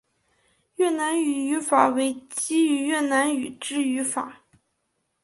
[0.77, 4.39] 越南语语法为基于越南语之语法。